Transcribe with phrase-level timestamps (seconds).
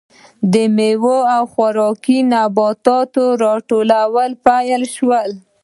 [0.53, 5.29] د میوو او خوراکي نباتاتو راټولول پیل شول.